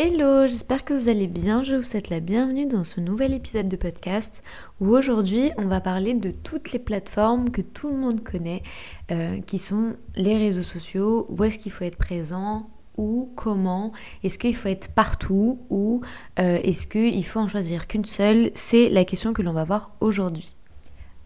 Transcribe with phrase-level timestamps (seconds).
[0.00, 1.64] Hello, j'espère que vous allez bien.
[1.64, 4.44] Je vous souhaite la bienvenue dans ce nouvel épisode de podcast
[4.80, 8.62] où aujourd'hui on va parler de toutes les plateformes que tout le monde connaît,
[9.10, 13.90] euh, qui sont les réseaux sociaux, où est-ce qu'il faut être présent, où, comment,
[14.22, 16.00] est-ce qu'il faut être partout ou
[16.38, 19.96] euh, est-ce qu'il faut en choisir qu'une seule C'est la question que l'on va voir
[19.98, 20.54] aujourd'hui.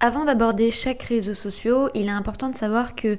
[0.00, 3.18] Avant d'aborder chaque réseau social, il est important de savoir que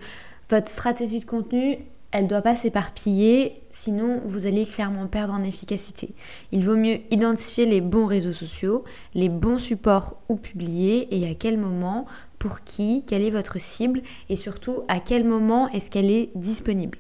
[0.49, 1.77] votre stratégie de contenu,
[2.13, 6.13] elle ne doit pas s'éparpiller, sinon vous allez clairement perdre en efficacité.
[6.51, 8.83] Il vaut mieux identifier les bons réseaux sociaux,
[9.15, 12.05] les bons supports où publier et à quel moment,
[12.37, 16.99] pour qui, quelle est votre cible et surtout à quel moment est-ce qu'elle est disponible.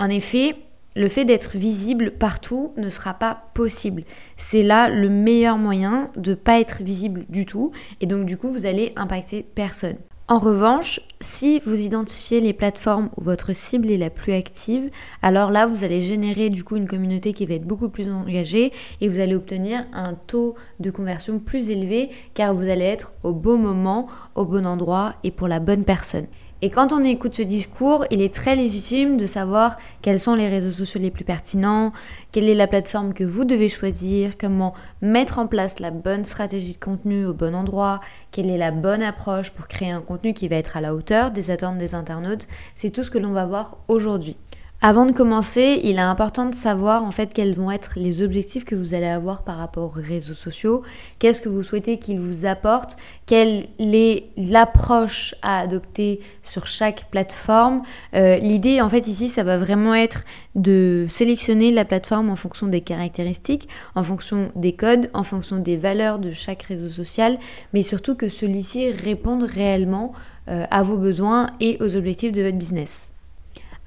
[0.00, 0.56] En effet,
[0.96, 4.02] le fait d'être visible partout ne sera pas possible.
[4.36, 7.70] C'est là le meilleur moyen de ne pas être visible du tout
[8.00, 9.96] et donc du coup vous allez impacter personne.
[10.30, 14.88] En revanche, si vous identifiez les plateformes où votre cible est la plus active,
[15.22, 18.70] alors là, vous allez générer du coup une communauté qui va être beaucoup plus engagée
[19.00, 23.32] et vous allez obtenir un taux de conversion plus élevé car vous allez être au
[23.32, 26.28] bon moment, au bon endroit et pour la bonne personne.
[26.62, 30.46] Et quand on écoute ce discours, il est très légitime de savoir quels sont les
[30.46, 31.92] réseaux sociaux les plus pertinents,
[32.32, 36.74] quelle est la plateforme que vous devez choisir, comment mettre en place la bonne stratégie
[36.74, 38.00] de contenu au bon endroit,
[38.30, 41.30] quelle est la bonne approche pour créer un contenu qui va être à la hauteur
[41.30, 42.46] des attentes des internautes.
[42.74, 44.36] C'est tout ce que l'on va voir aujourd'hui.
[44.82, 48.64] Avant de commencer, il est important de savoir en fait quels vont être les objectifs
[48.64, 50.82] que vous allez avoir par rapport aux réseaux sociaux,
[51.18, 57.82] qu'est-ce que vous souhaitez qu'ils vous apportent, quelle est l'approche à adopter sur chaque plateforme?
[58.14, 62.66] Euh, l'idée en fait ici, ça va vraiment être de sélectionner la plateforme en fonction
[62.66, 67.38] des caractéristiques, en fonction des codes, en fonction des valeurs de chaque réseau social,
[67.74, 70.14] mais surtout que celui-ci réponde réellement
[70.48, 73.12] euh, à vos besoins et aux objectifs de votre business.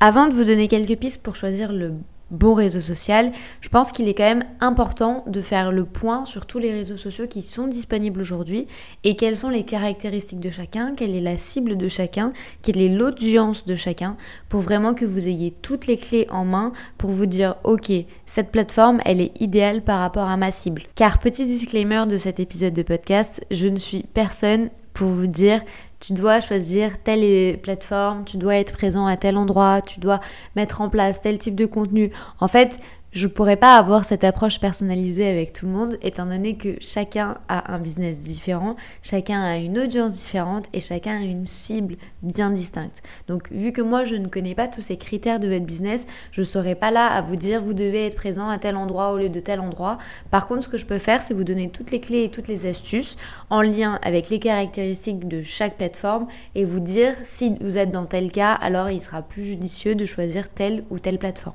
[0.05, 1.93] Avant de vous donner quelques pistes pour choisir le
[2.29, 3.31] bon réseau social,
[3.61, 6.97] je pense qu'il est quand même important de faire le point sur tous les réseaux
[6.97, 8.67] sociaux qui sont disponibles aujourd'hui
[9.05, 12.89] et quelles sont les caractéristiques de chacun, quelle est la cible de chacun, quelle est
[12.89, 14.17] l'audience de chacun,
[14.49, 17.89] pour vraiment que vous ayez toutes les clés en main pour vous dire ok,
[18.25, 20.83] cette plateforme, elle est idéale par rapport à ma cible.
[20.95, 25.61] Car petit disclaimer de cet épisode de podcast, je ne suis personne pour vous dire
[26.03, 30.19] tu dois choisir telle plateforme, tu dois être présent à tel endroit, tu dois
[30.57, 32.11] mettre en place tel type de contenu.
[32.41, 32.79] En fait,
[33.13, 37.37] je pourrais pas avoir cette approche personnalisée avec tout le monde, étant donné que chacun
[37.47, 42.49] a un business différent, chacun a une audience différente et chacun a une cible bien
[42.49, 43.03] distincte.
[43.27, 46.41] Donc, vu que moi je ne connais pas tous ces critères de votre business, je
[46.41, 49.29] serai pas là à vous dire vous devez être présent à tel endroit au lieu
[49.29, 49.99] de tel endroit.
[50.31, 52.47] Par contre, ce que je peux faire, c'est vous donner toutes les clés et toutes
[52.47, 53.15] les astuces
[53.51, 58.05] en lien avec les caractéristiques de chaque plateforme et vous dire si vous êtes dans
[58.05, 61.53] tel cas, alors il sera plus judicieux de choisir telle ou telle plateforme.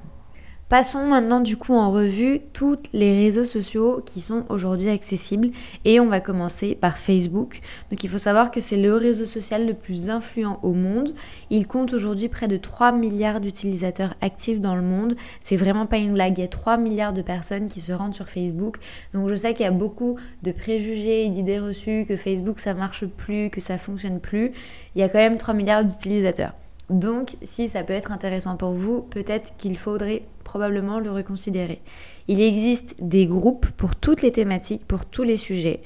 [0.68, 5.48] Passons maintenant du coup en revue tous les réseaux sociaux qui sont aujourd'hui accessibles
[5.86, 7.60] et on va commencer par Facebook.
[7.90, 11.14] Donc il faut savoir que c'est le réseau social le plus influent au monde.
[11.48, 15.16] Il compte aujourd'hui près de 3 milliards d'utilisateurs actifs dans le monde.
[15.40, 18.14] C'est vraiment pas une blague, il y a 3 milliards de personnes qui se rendent
[18.14, 18.76] sur Facebook.
[19.14, 23.06] Donc je sais qu'il y a beaucoup de préjugés d'idées reçues que Facebook ça marche
[23.06, 24.52] plus, que ça fonctionne plus.
[24.94, 26.52] Il y a quand même 3 milliards d'utilisateurs.
[26.90, 31.82] Donc, si ça peut être intéressant pour vous, peut-être qu'il faudrait probablement le reconsidérer.
[32.26, 35.82] Il existe des groupes pour toutes les thématiques, pour tous les sujets.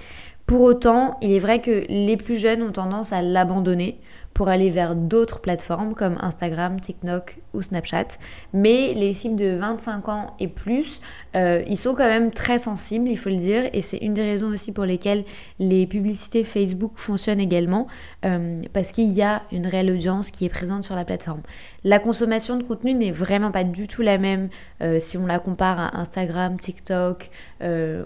[0.46, 3.98] Pour autant, il est vrai que les plus jeunes ont tendance à l'abandonner
[4.34, 8.18] pour aller vers d'autres plateformes comme Instagram, TikTok ou Snapchat.
[8.52, 11.00] Mais les cibles de 25 ans et plus,
[11.36, 14.22] euh, ils sont quand même très sensibles, il faut le dire, et c'est une des
[14.22, 15.24] raisons aussi pour lesquelles
[15.58, 17.86] les publicités Facebook fonctionnent également,
[18.24, 21.42] euh, parce qu'il y a une réelle audience qui est présente sur la plateforme.
[21.84, 24.48] La consommation de contenu n'est vraiment pas du tout la même
[24.82, 27.30] euh, si on la compare à Instagram, TikTok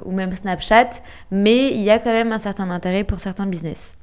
[0.05, 0.91] ou même Snapchat,
[1.31, 3.97] mais il y a quand même un certain intérêt pour certains business.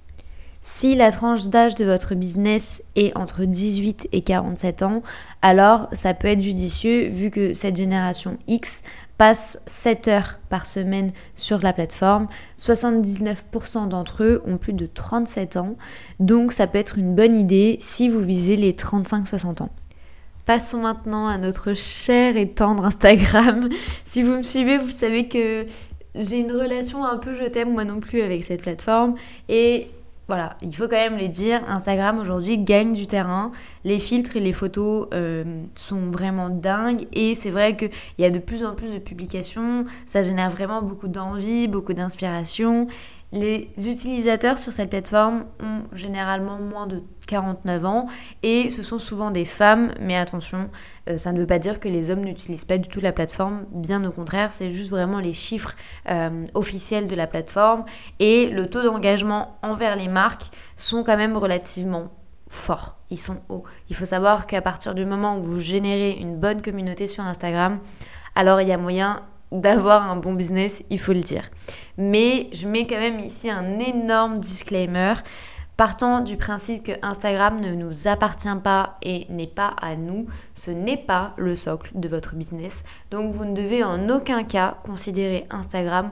[0.65, 5.03] Si la tranche d'âge de votre business est entre 18 et 47 ans,
[5.41, 8.81] alors ça peut être judicieux vu que cette génération X
[9.17, 12.29] passe 7 heures par semaine sur la plateforme.
[12.57, 15.75] 79% d'entre eux ont plus de 37 ans,
[16.21, 19.69] donc ça peut être une bonne idée si vous visez les 35-60 ans.
[20.45, 23.67] Passons maintenant à notre cher et tendre Instagram.
[24.05, 25.65] Si vous me suivez, vous savez que
[26.15, 29.15] j'ai une relation un peu je t'aime moi non plus avec cette plateforme
[29.49, 29.89] et
[30.27, 33.51] voilà, il faut quand même le dire, Instagram aujourd'hui gagne du terrain.
[33.83, 37.07] Les filtres et les photos euh, sont vraiment dingues.
[37.11, 40.81] Et c'est vrai qu'il y a de plus en plus de publications, ça génère vraiment
[40.81, 42.87] beaucoup d'envie, beaucoup d'inspiration
[43.33, 48.05] les utilisateurs sur cette plateforme ont généralement moins de 49 ans
[48.43, 50.69] et ce sont souvent des femmes, mais attention,
[51.09, 53.65] euh, ça ne veut pas dire que les hommes n'utilisent pas du tout la plateforme,
[53.71, 55.73] bien au contraire, c'est juste vraiment les chiffres
[56.09, 57.85] euh, officiels de la plateforme
[58.19, 62.11] et le taux d'engagement envers les marques sont quand même relativement
[62.49, 63.63] forts, ils sont hauts.
[63.89, 67.79] Il faut savoir qu'à partir du moment où vous générez une bonne communauté sur Instagram,
[68.35, 71.49] alors il y a moyen d'avoir un bon business, il faut le dire.
[71.97, 75.13] Mais je mets quand même ici un énorme disclaimer.
[75.77, 80.69] Partant du principe que Instagram ne nous appartient pas et n'est pas à nous, ce
[80.69, 82.83] n'est pas le socle de votre business.
[83.09, 86.11] Donc vous ne devez en aucun cas considérer Instagram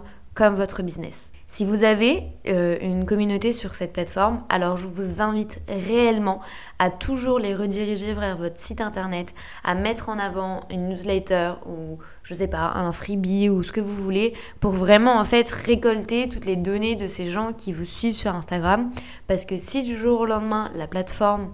[0.50, 1.32] votre business.
[1.48, 6.42] Si vous avez euh, une communauté sur cette plateforme, alors je vous invite réellement
[6.80, 12.00] à toujours les rediriger vers votre site internet, à mettre en avant une newsletter ou
[12.24, 16.30] je sais pas, un freebie ou ce que vous voulez pour vraiment en fait récolter
[16.30, 18.92] toutes les données de ces gens qui vous suivent sur Instagram
[19.28, 21.50] parce que si du jour au lendemain la plateforme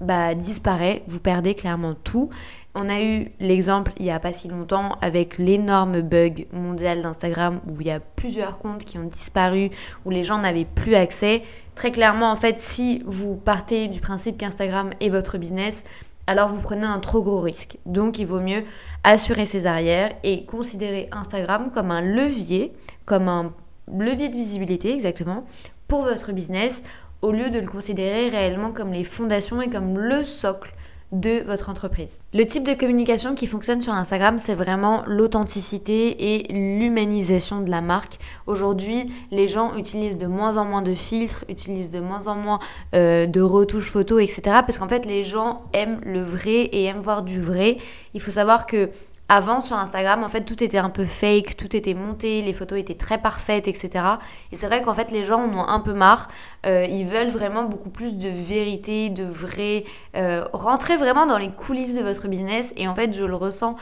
[0.00, 2.30] bah, disparaît, vous perdez clairement tout
[2.74, 7.60] on a eu l'exemple il n'y a pas si longtemps avec l'énorme bug mondial d'Instagram
[7.66, 9.70] où il y a plusieurs comptes qui ont disparu,
[10.04, 11.42] où les gens n'avaient plus accès.
[11.74, 15.84] Très clairement, en fait, si vous partez du principe qu'Instagram est votre business,
[16.26, 17.78] alors vous prenez un trop gros risque.
[17.86, 18.62] Donc il vaut mieux
[19.02, 22.72] assurer ses arrières et considérer Instagram comme un levier,
[23.04, 23.52] comme un
[23.92, 25.44] levier de visibilité exactement,
[25.88, 26.84] pour votre business,
[27.22, 30.72] au lieu de le considérer réellement comme les fondations et comme le socle
[31.12, 32.20] de votre entreprise.
[32.32, 37.80] Le type de communication qui fonctionne sur Instagram, c'est vraiment l'authenticité et l'humanisation de la
[37.80, 38.18] marque.
[38.46, 42.60] Aujourd'hui, les gens utilisent de moins en moins de filtres, utilisent de moins en moins
[42.94, 44.42] euh, de retouches photos, etc.
[44.64, 47.78] Parce qu'en fait, les gens aiment le vrai et aiment voir du vrai.
[48.14, 48.90] Il faut savoir que
[49.30, 52.80] avant, sur Instagram, en fait, tout était un peu fake, tout était monté, les photos
[52.80, 54.04] étaient très parfaites, etc.
[54.50, 56.26] Et c'est vrai qu'en fait, les gens en ont un peu marre.
[56.66, 59.84] Euh, ils veulent vraiment beaucoup plus de vérité, de vrai.
[60.16, 62.74] Euh, rentrer vraiment dans les coulisses de votre business.
[62.76, 63.76] Et en fait, je le ressens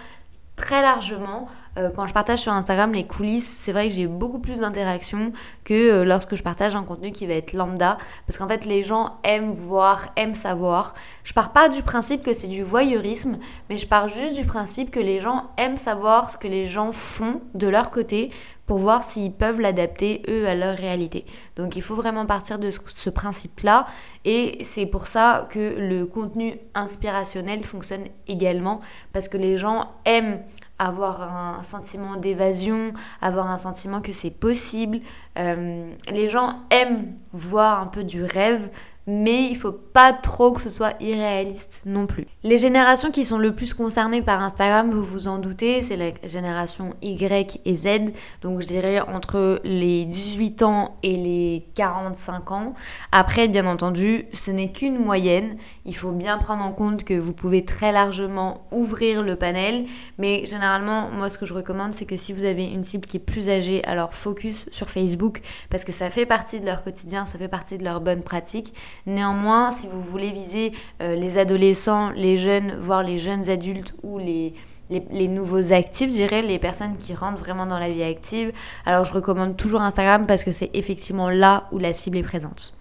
[0.55, 4.39] très largement euh, quand je partage sur Instagram les coulisses, c'est vrai que j'ai beaucoup
[4.39, 5.33] plus d'interactions
[5.65, 7.99] que euh, lorsque je partage un contenu qui va être lambda.
[8.27, 10.95] Parce qu'en fait, les gens aiment voir, aiment savoir.
[11.25, 13.39] Je pars pas du principe que c'est du voyeurisme,
[13.69, 16.93] mais je pars juste du principe que les gens aiment savoir ce que les gens
[16.93, 18.31] font de leur côté
[18.69, 21.25] pour voir s'ils peuvent l'adapter eux à leur réalité.
[21.57, 23.87] Donc il faut vraiment partir de ce principe-là
[24.27, 28.81] et c'est pour ça que le contenu inspirationnel fonctionne également
[29.15, 30.43] parce que les gens aiment
[30.79, 35.01] avoir un sentiment d'évasion, avoir un sentiment que c'est possible.
[35.39, 38.71] Euh, les gens aiment voir un peu du rêve,
[39.09, 42.27] mais il faut pas trop que ce soit irréaliste non plus.
[42.43, 46.11] Les générations qui sont le plus concernées par Instagram, vous vous en doutez, c'est la
[46.25, 48.13] génération Y et Z,
[48.43, 52.75] donc je dirais entre les 18 ans et les 45 ans.
[53.11, 55.57] Après, bien entendu, ce n'est qu'une moyenne,
[55.87, 59.87] il faut bien prendre en compte que vous pouvez très largement ouvrir le panel,
[60.19, 63.17] mais généralement, moi ce que je recommande, c'est que si vous avez une cible qui
[63.17, 65.41] est plus âgée, alors focus sur Facebook,
[65.71, 68.75] parce que ça fait partie de leur quotidien, ça fait partie de leurs bonnes pratiques.
[69.07, 70.73] Néanmoins, si vous voulez viser
[71.03, 74.55] euh, les adolescents, les jeunes, voire les jeunes adultes ou les,
[74.91, 78.53] les, nouveaux actifs, je dirais, les personnes qui rentrent vraiment dans la vie active,
[78.87, 82.78] alors je recommande toujours Instagram parce que c'est effectivement là où la cible est présente.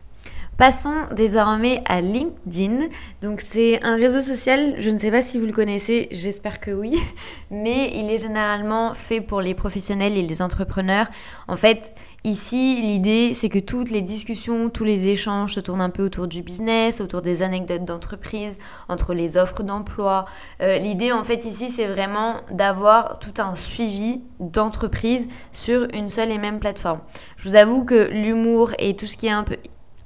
[0.57, 2.87] Passons désormais à LinkedIn.
[3.21, 6.71] Donc c'est un réseau social, je ne sais pas si vous le connaissez, j'espère que
[6.71, 6.95] oui,
[7.51, 11.05] mais il est généralement fait pour les professionnels et les entrepreneurs.
[11.47, 15.91] En fait, ici, l'idée c'est que toutes les discussions, tous les échanges se tournent un
[15.91, 18.57] peu autour du business, autour des anecdotes d'entreprise,
[18.89, 20.25] entre les offres d'emploi.
[20.63, 26.31] Euh, l'idée en fait ici c'est vraiment d'avoir tout un suivi d'entreprise sur une seule
[26.31, 27.01] et même plateforme.
[27.35, 29.57] Je vous avoue que l'humour et tout ce qui est un peu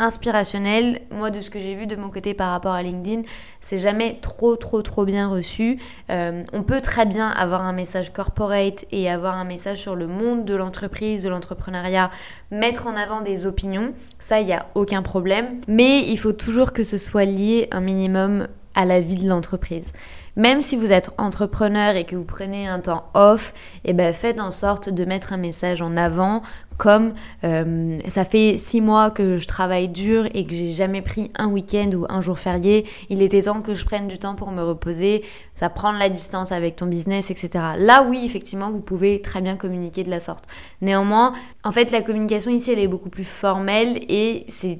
[0.01, 0.99] inspirationnel.
[1.11, 3.21] Moi, de ce que j'ai vu de mon côté par rapport à LinkedIn,
[3.61, 5.79] c'est jamais trop, trop, trop bien reçu.
[6.09, 10.07] Euh, on peut très bien avoir un message corporate et avoir un message sur le
[10.07, 12.11] monde de l'entreprise, de l'entrepreneuriat,
[12.49, 13.93] mettre en avant des opinions.
[14.19, 15.61] Ça, il n'y a aucun problème.
[15.67, 19.93] Mais il faut toujours que ce soit lié un minimum à la vie de l'entreprise.
[20.35, 24.39] Même si vous êtes entrepreneur et que vous prenez un temps off, eh ben faites
[24.39, 26.41] en sorte de mettre un message en avant
[26.81, 31.29] comme euh, ça fait six mois que je travaille dur et que j'ai jamais pris
[31.37, 34.51] un week-end ou un jour férié, il était temps que je prenne du temps pour
[34.51, 35.23] me reposer,
[35.55, 37.49] ça prend la distance avec ton business, etc.
[37.77, 40.45] Là oui, effectivement, vous pouvez très bien communiquer de la sorte.
[40.81, 41.33] Néanmoins,
[41.63, 44.79] en fait, la communication ici, elle est beaucoup plus formelle et c'est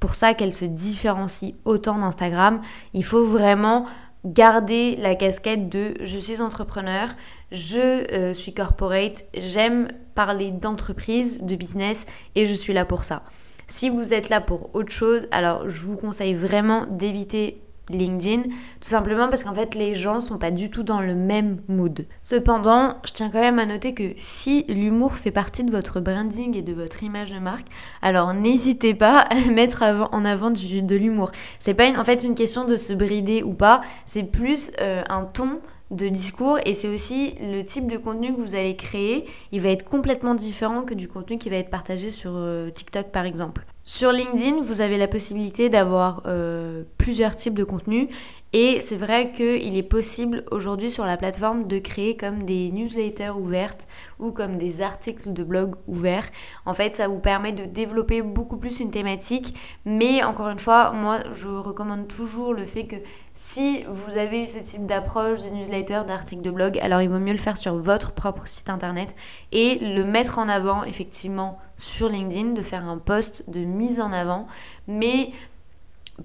[0.00, 2.60] pour ça qu'elle se différencie autant d'Instagram.
[2.92, 3.86] Il faut vraiment
[4.32, 7.08] garder la casquette de je suis entrepreneur,
[7.50, 12.04] je euh, suis corporate, j'aime parler d'entreprise, de business
[12.34, 13.22] et je suis là pour ça.
[13.66, 18.42] Si vous êtes là pour autre chose, alors je vous conseille vraiment d'éviter LinkedIn,
[18.80, 22.06] tout simplement parce qu'en fait les gens sont pas du tout dans le même mood.
[22.22, 26.56] Cependant, je tiens quand même à noter que si l'humour fait partie de votre branding
[26.56, 27.66] et de votre image de marque,
[28.02, 31.30] alors n'hésitez pas à mettre en avant de l'humour.
[31.58, 35.24] C'est pas en fait une question de se brider ou pas, c'est plus euh, un
[35.24, 39.24] ton de discours et c'est aussi le type de contenu que vous allez créer.
[39.52, 43.10] Il va être complètement différent que du contenu qui va être partagé sur euh, TikTok
[43.10, 43.64] par exemple.
[43.88, 48.08] Sur LinkedIn, vous avez la possibilité d'avoir euh, plusieurs types de contenus
[48.54, 53.36] et c'est vrai qu'il est possible aujourd'hui sur la plateforme de créer comme des newsletters
[53.38, 53.86] ouvertes
[54.18, 56.26] ou comme des articles de blog ouverts.
[56.64, 59.54] En fait, ça vous permet de développer beaucoup plus une thématique.
[59.84, 62.96] Mais encore une fois, moi, je recommande toujours le fait que
[63.34, 67.32] si vous avez ce type d'approche de newsletter, d'article de blog, alors il vaut mieux
[67.32, 69.14] le faire sur votre propre site internet
[69.52, 74.10] et le mettre en avant effectivement sur LinkedIn, de faire un post de mise en
[74.10, 74.46] avant.
[74.86, 75.32] Mais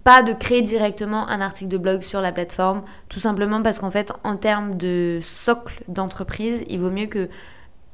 [0.04, 3.92] pas de créer directement un article de blog sur la plateforme, tout simplement parce qu'en
[3.92, 7.30] fait, en termes de socle d'entreprise, il vaut mieux que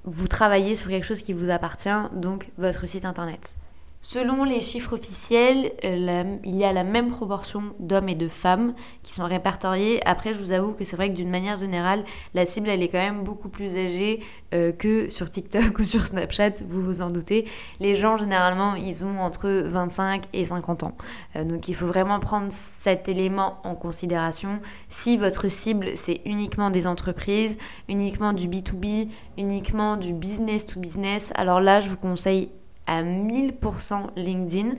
[0.06, 3.56] vous travaillez sur quelque chose qui vous appartient, donc votre site internet.
[4.02, 8.74] Selon les chiffres officiels, euh, il y a la même proportion d'hommes et de femmes
[9.04, 10.02] qui sont répertoriés.
[10.08, 12.88] Après, je vous avoue que c'est vrai que d'une manière générale, la cible, elle est
[12.88, 14.22] quand même beaucoup plus âgée
[14.54, 17.44] euh, que sur TikTok ou sur Snapchat, vous vous en doutez.
[17.82, 20.96] Les gens, généralement, ils ont entre 25 et 50 ans.
[21.36, 24.62] Euh, donc, il faut vraiment prendre cet élément en considération.
[24.88, 27.58] Si votre cible, c'est uniquement des entreprises,
[27.90, 32.50] uniquement du B2B, uniquement du business to business, alors là, je vous conseille
[32.90, 34.72] à 1000% LinkedIn.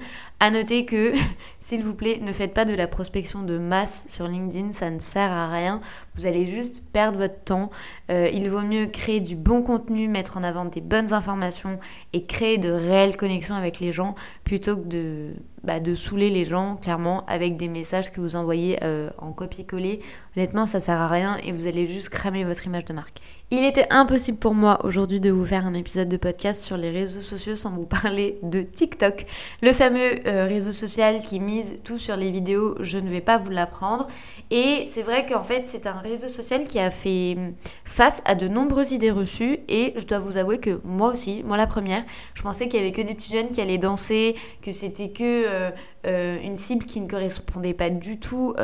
[0.43, 1.13] À noter que,
[1.61, 4.99] s'il vous plaît, ne faites pas de la prospection de masse sur LinkedIn, ça ne
[4.99, 5.83] sert à rien.
[6.17, 7.71] Vous allez juste perdre votre temps.
[8.11, 11.79] Euh, il vaut mieux créer du bon contenu, mettre en avant des bonnes informations
[12.15, 16.77] et créer de réelles connexions avec les gens plutôt que de, bah, saouler les gens,
[16.77, 20.01] clairement, avec des messages que vous envoyez euh, en copier-coller.
[20.37, 23.19] Honnêtement, ça sert à rien et vous allez juste cramer votre image de marque.
[23.51, 26.91] Il était impossible pour moi aujourd'hui de vous faire un épisode de podcast sur les
[26.91, 29.27] réseaux sociaux sans vous parler de TikTok,
[29.61, 32.77] le fameux euh, réseau social qui mise tout sur les vidéos.
[32.81, 34.07] Je ne vais pas vous l'apprendre.
[34.51, 37.37] Et c'est vrai qu'en fait, c'est un réseau social qui a fait
[37.85, 41.57] face à de nombreuses idées reçues et je dois vous avouer que moi aussi, moi
[41.57, 44.71] la première, je pensais qu'il y avait que des petits jeunes qui allaient danser, que
[44.71, 45.71] c'était que euh,
[46.07, 48.55] euh, une cible qui ne correspondait pas du tout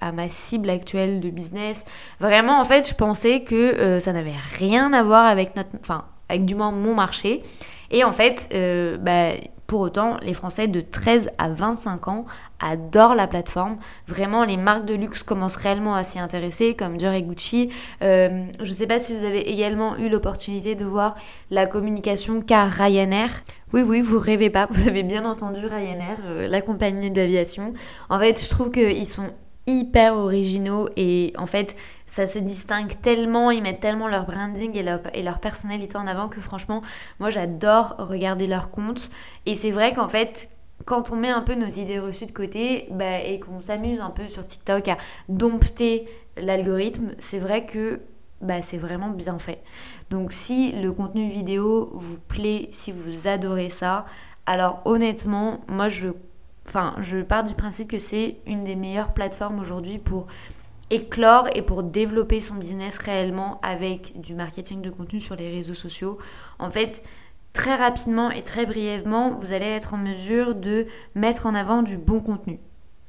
[0.00, 1.84] à ma cible actuelle de business.
[2.20, 6.44] Vraiment, en fait, je pensais que ça n'avait rien à voir avec notre, enfin, avec
[6.44, 7.42] du moins mon marché.
[7.90, 8.48] Et en fait,
[9.00, 9.32] bah,
[9.72, 12.26] pour autant, les Français de 13 à 25 ans
[12.60, 13.78] adorent la plateforme.
[14.06, 17.70] Vraiment, les marques de luxe commencent réellement à s'y intéresser, comme Dior et Gucci.
[18.02, 21.14] je ne sais pas si vous avez également eu l'opportunité de voir
[21.50, 23.30] la communication qu'a Ryanair.
[23.72, 27.72] Oui, oui, vous rêvez pas, vous avez bien entendu Ryanair, euh, la compagnie d'aviation.
[28.10, 29.30] En fait, je trouve qu'ils sont
[29.66, 31.76] hyper originaux et en fait,
[32.06, 34.82] ça se distingue tellement, ils mettent tellement leur branding et
[35.22, 36.82] leur, personnalité en avant que franchement,
[37.20, 39.10] moi j'adore regarder leurs comptes.
[39.46, 42.88] Et c'est vrai qu'en fait, quand on met un peu nos idées reçues de côté
[42.90, 44.96] bah, et qu'on s'amuse un peu sur TikTok à
[45.28, 48.00] dompter l'algorithme, c'est vrai que
[48.40, 49.62] bah, c'est vraiment bien fait.
[50.10, 54.04] Donc si le contenu vidéo vous plaît, si vous adorez ça,
[54.46, 56.08] alors honnêtement, moi je,
[56.66, 60.26] enfin, je pars du principe que c'est une des meilleures plateformes aujourd'hui pour
[60.90, 65.74] éclore et pour développer son business réellement avec du marketing de contenu sur les réseaux
[65.74, 66.18] sociaux.
[66.58, 67.02] En fait,
[67.52, 71.96] très rapidement et très brièvement, vous allez être en mesure de mettre en avant du
[71.96, 72.58] bon contenu.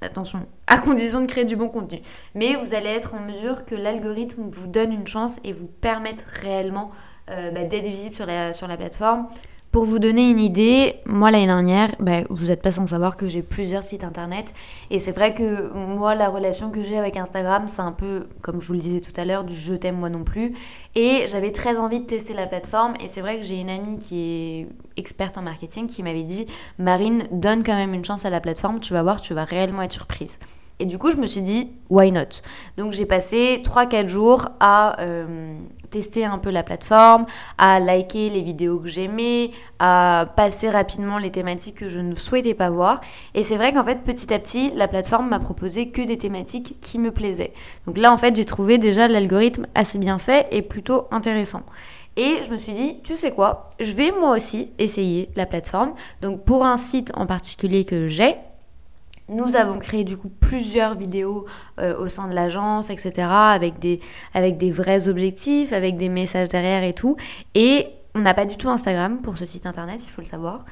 [0.02, 2.02] Attention, à condition de créer du bon contenu.
[2.36, 6.26] Mais vous allez être en mesure que l'algorithme vous donne une chance et vous permette
[6.42, 6.92] réellement
[7.30, 9.28] euh, bah, d'être visible sur la, sur la plateforme.
[9.74, 13.28] Pour vous donner une idée, moi l'année dernière, bah, vous n'êtes pas sans savoir que
[13.28, 14.54] j'ai plusieurs sites internet.
[14.92, 18.62] Et c'est vrai que moi, la relation que j'ai avec Instagram, c'est un peu, comme
[18.62, 20.54] je vous le disais tout à l'heure, du je t'aime moi non plus.
[20.94, 22.94] Et j'avais très envie de tester la plateforme.
[23.04, 26.46] Et c'est vrai que j'ai une amie qui est experte en marketing qui m'avait dit
[26.78, 29.82] Marine, donne quand même une chance à la plateforme, tu vas voir, tu vas réellement
[29.82, 30.38] être surprise.
[30.80, 32.42] Et du coup, je me suis dit, why not?
[32.78, 35.56] Donc j'ai passé 3-4 jours à euh,
[35.94, 37.28] tester un peu la plateforme,
[37.60, 42.56] à liker les vidéos que j'aimais, à passer rapidement les thématiques que je ne souhaitais
[42.56, 43.00] pas voir.
[43.36, 46.78] Et c'est vrai qu'en fait, petit à petit, la plateforme m'a proposé que des thématiques
[46.82, 47.54] qui me plaisaient.
[47.86, 51.62] Donc là, en fait, j'ai trouvé déjà l'algorithme assez bien fait et plutôt intéressant.
[52.16, 55.94] Et je me suis dit, tu sais quoi, je vais moi aussi essayer la plateforme.
[56.22, 58.36] Donc pour un site en particulier que j'ai,
[59.30, 61.46] Nous avons créé du coup plusieurs vidéos
[61.80, 64.02] euh, au sein de l'agence, etc., avec des,
[64.34, 67.16] avec des vrais objectifs, avec des messages derrière et tout.
[67.56, 70.66] Et on n'a pas du tout Instagram pour ce site internet, il faut le savoir.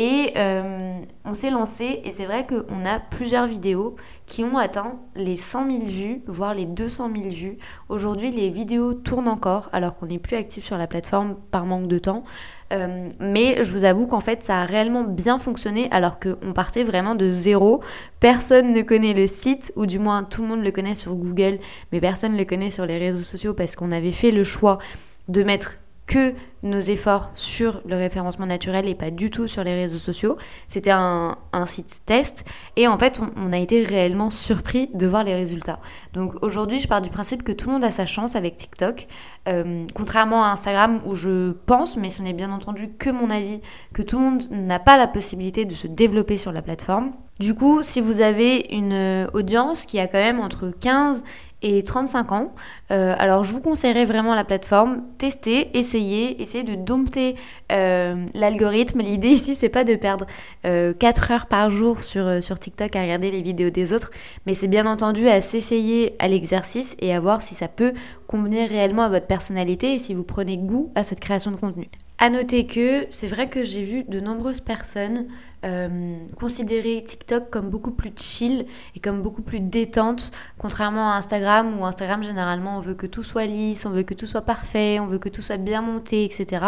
[0.00, 5.00] Et euh, on s'est lancé et c'est vrai qu'on a plusieurs vidéos qui ont atteint
[5.16, 7.58] les 100 000 vues, voire les 200 000 vues.
[7.88, 11.88] Aujourd'hui, les vidéos tournent encore alors qu'on n'est plus actif sur la plateforme par manque
[11.88, 12.22] de temps.
[12.72, 16.84] Euh, mais je vous avoue qu'en fait, ça a réellement bien fonctionné alors qu'on partait
[16.84, 17.82] vraiment de zéro.
[18.20, 21.58] Personne ne connaît le site, ou du moins tout le monde le connaît sur Google,
[21.90, 24.78] mais personne ne le connaît sur les réseaux sociaux parce qu'on avait fait le choix
[25.26, 25.74] de mettre
[26.08, 26.34] que
[26.64, 30.36] nos efforts sur le référencement naturel et pas du tout sur les réseaux sociaux.
[30.66, 31.36] C'était un,
[31.66, 32.44] site test
[32.76, 35.80] et en fait on, a été réellement surpris de voir les résultats.
[36.14, 39.06] Donc aujourd'hui je pars du principe que tout le monde a sa chance avec TikTok,
[39.48, 43.60] euh, contrairement à Instagram où je pense, mais ce n'est bien entendu que mon avis,
[43.92, 47.12] que tout le monde n'a pas la possibilité de se développer sur la plateforme.
[47.38, 51.22] Du coup, si vous avez une audience qui a quand même entre 15
[51.62, 52.52] et 35 ans.
[52.90, 57.34] Euh, alors je vous conseillerais vraiment la plateforme, tester, essayer, essayer de dompter
[57.72, 59.00] euh, l'algorithme.
[59.00, 60.26] L'idée ici c'est pas de perdre
[60.62, 64.10] 4 euh, heures par jour sur, sur TikTok à regarder les vidéos des autres,
[64.46, 67.92] mais c'est bien entendu à s'essayer à l'exercice et à voir si ça peut
[68.26, 71.88] convenir réellement à votre personnalité et si vous prenez goût à cette création de contenu.
[72.20, 75.26] À noter que c'est vrai que j'ai vu de nombreuses personnes
[75.64, 81.80] euh, considérer TikTok comme beaucoup plus chill et comme beaucoup plus détente, contrairement à Instagram
[81.80, 85.00] où Instagram généralement on veut que tout soit lisse, on veut que tout soit parfait,
[85.00, 86.64] on veut que tout soit bien monté, etc.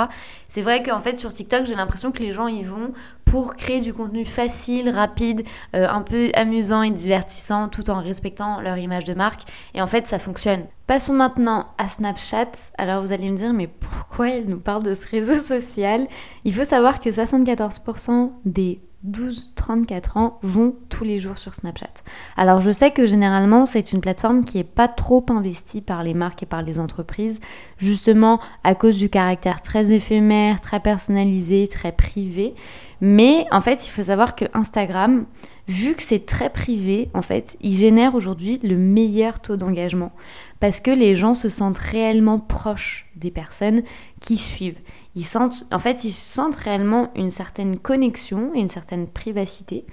[0.49, 2.93] C'est vrai qu'en fait sur TikTok j'ai l'impression que les gens y vont
[3.31, 5.45] pour créer du contenu facile, rapide,
[5.77, 9.43] euh, un peu amusant et divertissant tout en respectant leur image de marque.
[9.73, 10.65] Et en fait, ça fonctionne.
[10.89, 12.73] Passons maintenant à Snapchat.
[12.77, 16.09] Alors vous allez me dire, mais pourquoi elle nous parle de ce réseau social?
[16.45, 22.03] Il faut savoir que 74% des 12-34 ans vont tous les jours sur Snapchat.
[22.37, 26.15] Alors je sais que généralement c'est une plateforme qui n'est pas trop investie par les
[26.15, 27.41] marques et par les entreprises,
[27.79, 32.55] justement à cause du caractère très éphémère, très personnalisé, très privé.
[33.01, 35.25] Mais en fait il faut savoir que Instagram,
[35.67, 40.13] vu que c'est très privé, en fait, il génère aujourd'hui le meilleur taux d'engagement
[40.59, 43.83] parce que les gens se sentent réellement proches des personnes
[44.21, 44.79] qui suivent.
[45.17, 49.85] Ils sentent, en fait, ils sentent réellement une certaine connexion et une certaine privacité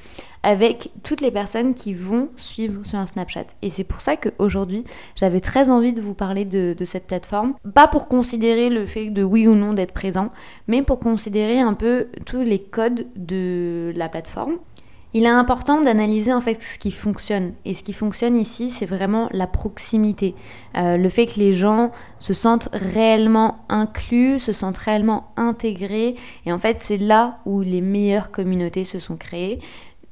[0.43, 3.47] avec toutes les personnes qui vont suivre sur un Snapchat.
[3.61, 7.55] Et c'est pour ça qu'aujourd'hui, j'avais très envie de vous parler de, de, cette plateforme.
[7.73, 10.31] Pas pour considérer le fait de oui ou non d'être présent,
[10.67, 14.57] mais pour considérer un peu tous les codes de la plateforme
[15.13, 17.53] il est important d'analyser en fait ce qui fonctionne.
[17.65, 20.35] Et ce qui fonctionne ici, c'est vraiment la proximité.
[20.75, 26.15] Euh, le fait que les gens se sentent réellement inclus, se sentent réellement intégrés.
[26.45, 29.59] Et en fait, c'est là où les meilleures communautés se sont créées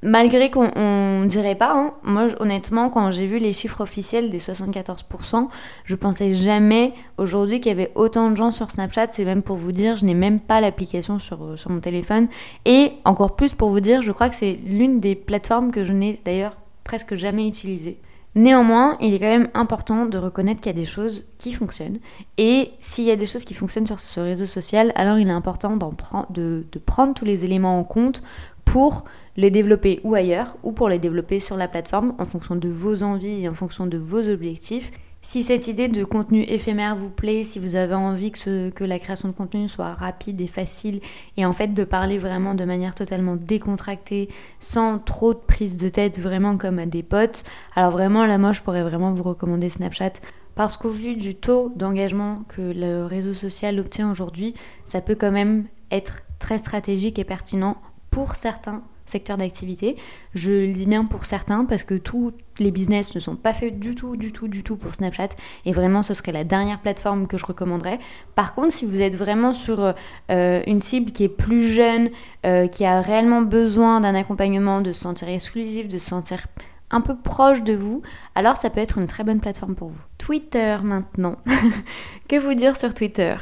[0.05, 4.39] malgré qu'on ne dirait pas, hein, moi honnêtement, quand j'ai vu les chiffres officiels des
[4.39, 5.47] 74%,
[5.83, 9.07] je pensais jamais aujourd'hui qu'il y avait autant de gens sur Snapchat.
[9.11, 12.27] C'est même pour vous dire, je n'ai même pas l'application sur, euh, mon téléphone.
[12.65, 15.91] Et encore plus pour vous dire, je crois que c'est l'une des plateformes que je
[15.91, 17.99] n'ai d'ailleurs presque jamais utilisée.
[18.37, 21.99] Néanmoins, il est quand même important de reconnaître qu'il y a des choses qui fonctionnent.
[22.37, 25.31] Et s'il y a des choses qui fonctionnent sur ce réseau social, alors il est
[25.31, 28.21] important de prendre tous les éléments en compte
[28.65, 29.05] pour
[29.37, 33.03] les développer ou ailleurs, ou pour les développer sur la plateforme en fonction de vos
[33.03, 34.91] envies et en fonction de vos objectifs.
[35.21, 39.27] Si cette idée de contenu éphémère vous plaît, si vous avez envie que, la création
[39.27, 40.99] de contenu soit rapide et facile,
[41.35, 45.89] et en fait de parler vraiment de manière totalement décontractée, sans trop de prise de
[45.89, 47.43] tête, vraiment comme à des potes,
[47.75, 50.13] alors vraiment là moi je pourrais vraiment vous recommander Snapchat.
[50.53, 54.53] Parce qu'au vu du taux d'engagement que le réseau social obtient aujourd'hui,
[54.85, 57.77] ça peut quand même être très stratégique et pertinent
[58.15, 59.97] pour certains secteurs d'activité.
[60.33, 63.77] Je le dis bien pour certains parce que tous les business ne sont pas faits
[63.77, 65.27] du tout, du tout, du tout pour Snapchat.
[65.65, 67.99] Et vraiment, ce serait la dernière plateforme que je recommanderais.
[68.33, 69.93] Par contre, si vous êtes vraiment sur
[70.31, 72.09] euh, une cible qui est plus jeune,
[72.45, 76.47] euh, qui a réellement besoin d'un accompagnement, de se sentir exclusif, de se sentir
[76.91, 78.01] un peu proche de vous,
[78.33, 80.01] alors ça peut être une très bonne plateforme pour vous.
[80.17, 81.35] Twitter maintenant.
[82.29, 83.35] que vous dire sur Twitter?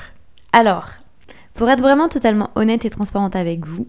[0.51, 0.87] Alors,
[1.53, 3.87] pour être vraiment totalement honnête et transparente avec vous,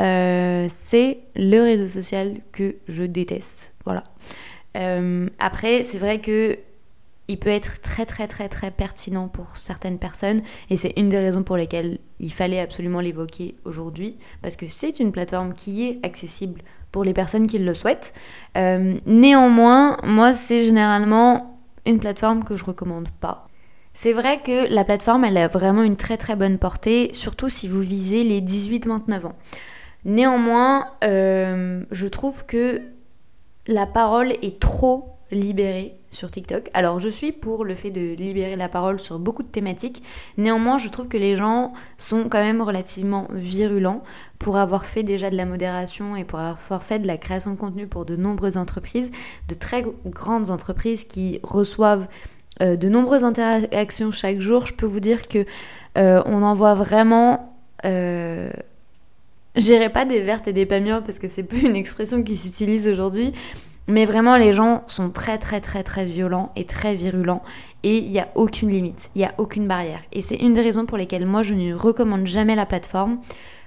[0.00, 3.74] euh, c'est le réseau social que je déteste.
[3.84, 4.04] Voilà.
[4.76, 6.58] Euh, après, c'est vrai que
[7.28, 11.18] il peut être très très très très pertinent pour certaines personnes et c'est une des
[11.18, 16.00] raisons pour lesquelles il fallait absolument l'évoquer aujourd'hui parce que c'est une plateforme qui est
[16.02, 18.12] accessible pour les personnes qui le souhaitent.
[18.56, 23.48] Euh, néanmoins, moi c'est généralement une plateforme que je recommande pas.
[23.94, 27.68] C'est vrai que la plateforme elle a vraiment une très très bonne portée, surtout si
[27.68, 29.36] vous visez les 18-29 ans.
[30.04, 32.80] Néanmoins, euh, je trouve que
[33.66, 36.68] la parole est trop libérée sur TikTok.
[36.74, 40.02] Alors je suis pour le fait de libérer la parole sur beaucoup de thématiques.
[40.36, 44.02] Néanmoins, je trouve que les gens sont quand même relativement virulents
[44.38, 47.56] pour avoir fait déjà de la modération et pour avoir fait de la création de
[47.56, 49.10] contenu pour de nombreuses entreprises,
[49.48, 52.08] de très grandes entreprises qui reçoivent
[52.60, 54.66] euh, de nombreuses interactions chaque jour.
[54.66, 55.46] Je peux vous dire que
[55.96, 57.48] euh, on en voit vraiment.
[59.54, 62.88] J'irai pas des vertes et des pas parce que c'est plus une expression qui s'utilise
[62.88, 63.34] aujourd'hui,
[63.86, 67.42] mais vraiment, les gens sont très très très très violents et très virulents
[67.82, 70.00] et il n'y a aucune limite, il n'y a aucune barrière.
[70.12, 73.20] Et c'est une des raisons pour lesquelles moi je ne recommande jamais la plateforme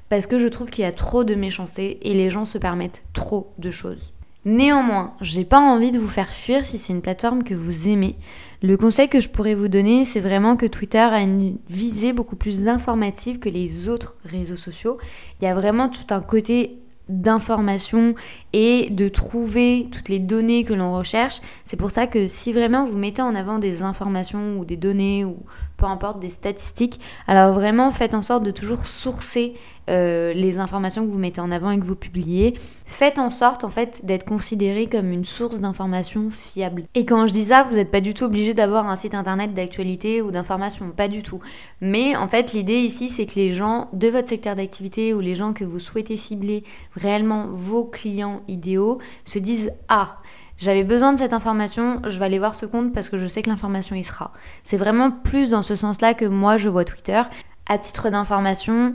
[0.10, 3.04] parce que je trouve qu'il y a trop de méchanceté et les gens se permettent
[3.13, 4.13] trop de choses.
[4.46, 8.16] Néanmoins, j'ai pas envie de vous faire fuir si c'est une plateforme que vous aimez.
[8.62, 12.36] Le conseil que je pourrais vous donner, c'est vraiment que Twitter a une visée beaucoup
[12.36, 14.98] plus informative que les autres réseaux sociaux.
[15.42, 16.78] Il y a vraiment tout un côté
[17.10, 18.16] d'information
[18.54, 21.42] et de trouver toutes les données que l'on recherche.
[21.64, 25.26] C'est pour ça que si vraiment vous mettez en avant des informations ou des données
[25.26, 25.38] ou
[25.78, 29.54] peu importe des statistiques, alors vraiment faites en sorte de toujours sourcer
[29.88, 32.56] euh, les informations que vous mettez en avant et que vous publiez.
[32.86, 36.86] Faites en sorte en fait d'être considéré comme une source d'information fiable.
[36.96, 39.54] Et quand je dis ça, vous n'êtes pas du tout obligé d'avoir un site internet
[39.54, 41.40] d'actualité ou d'information, pas du tout.
[41.82, 45.36] Mais en fait, l'idée ici, c'est que les gens de votre secteur d'activité ou les
[45.36, 46.64] gens que vous souhaitez cibler,
[46.96, 50.18] réellement vos clients idéaux, se disent ah
[50.58, 53.41] j'avais besoin de cette information, je vais aller voir ce compte parce que je sais
[53.41, 54.32] que l'information y sera.
[54.63, 57.22] C'est vraiment plus dans ce sens-là que moi je vois Twitter.
[57.68, 58.94] À titre d'information,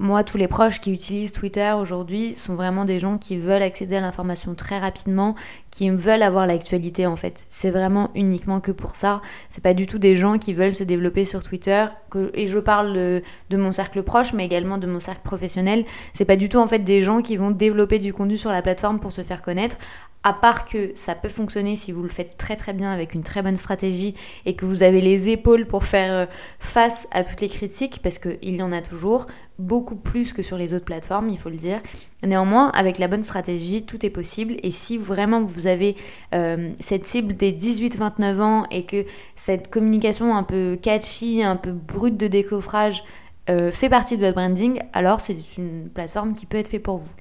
[0.00, 3.96] moi, tous les proches qui utilisent Twitter aujourd'hui sont vraiment des gens qui veulent accéder
[3.96, 5.34] à l'information très rapidement,
[5.72, 7.46] qui veulent avoir l'actualité en fait.
[7.50, 9.22] C'est vraiment uniquement que pour ça.
[9.48, 11.86] C'est pas du tout des gens qui veulent se développer sur Twitter.
[12.34, 13.22] et je parle de,
[13.56, 15.84] mon cercle proche, mais également de mon cercle professionnel.
[16.14, 18.62] C'est pas du tout en fait des gens qui vont développer du contenu sur la
[18.62, 19.78] plateforme pour se faire connaître.
[20.22, 23.22] À part que ça peut fonctionner si vous le faites très très bien avec une
[23.22, 24.14] très bonne stratégie
[24.46, 26.26] et que vous avez les épaules pour faire euh,
[26.58, 29.26] face à toutes les critiques, parce qu'il y en a toujours
[29.58, 31.80] beaucoup plus que sur les autres plateformes, il faut le dire.
[32.22, 34.56] Néanmoins, avec la bonne stratégie, tout est possible.
[34.62, 35.96] Et si vraiment vous avez
[36.34, 41.72] euh, cette cible des 18-29 ans et que cette communication un peu catchy, un peu
[41.72, 43.02] brute de décoffrage
[43.50, 46.98] euh, fait partie de votre branding, alors c'est une plateforme qui peut être faite pour
[46.98, 47.12] vous.